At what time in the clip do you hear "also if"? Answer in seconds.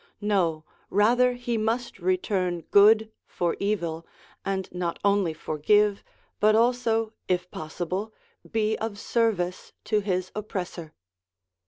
6.55-7.51